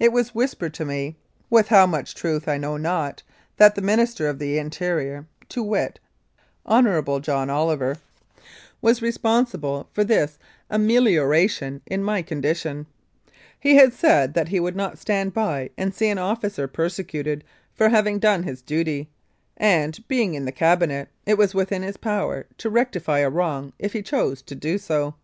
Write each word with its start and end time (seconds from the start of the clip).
It 0.00 0.12
was 0.12 0.34
whispered 0.34 0.74
to 0.74 0.84
me, 0.84 1.14
with 1.48 1.68
how 1.68 1.86
much 1.86 2.16
truth 2.16 2.48
I 2.48 2.58
know 2.58 2.76
not, 2.76 3.22
that 3.58 3.76
the 3.76 3.80
new 3.80 3.86
Minister 3.86 4.26
of 4.28 4.40
the 4.40 4.58
Interior, 4.58 5.26
to 5.50 5.62
wit, 5.62 6.00
Hon. 6.66 7.20
John 7.22 7.48
Oliver, 7.48 7.98
was 8.80 9.00
responsible 9.00 9.88
for 9.92 10.00
103 10.00 10.18
Mounted 10.18 10.30
Police 10.32 10.40
Life 10.40 10.42
in 10.72 10.86
Canada 10.88 10.96
this 10.96 11.62
amelioration 11.62 11.82
in 11.86 12.02
my 12.02 12.22
condition. 12.22 12.86
He 13.60 13.76
had 13.76 13.92
said 13.92 14.34
that 14.34 14.48
he 14.48 14.58
would 14.58 14.74
not 14.74 14.98
stand 14.98 15.32
by 15.32 15.70
and 15.78 15.94
see 15.94 16.08
an 16.08 16.18
officer 16.18 16.66
persecuted 16.66 17.44
for 17.72 17.88
having 17.88 18.18
done 18.18 18.42
his 18.42 18.62
duty, 18.62 19.10
and, 19.56 19.96
being 20.08 20.34
in 20.34 20.44
the 20.44 20.50
Cabinet, 20.50 21.08
it 21.24 21.38
was 21.38 21.54
within 21.54 21.82
his 21.84 21.96
power 21.98 22.46
to 22.58 22.68
rectify 22.68 23.20
a 23.20 23.30
wrong 23.30 23.72
if 23.78 23.92
he 23.92 24.02
chose 24.02 24.42
to 24.42 24.56
do 24.56 24.76
so. 24.76 25.14